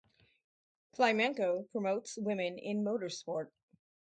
Klimenko 0.95 1.69
promotes 1.71 2.17
women 2.17 2.57
in 2.57 2.83
motorsport. 2.83 3.49